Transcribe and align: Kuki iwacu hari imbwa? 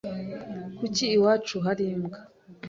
Kuki 0.77 1.03
iwacu 1.17 1.55
hari 1.65 1.83
imbwa? 1.93 2.17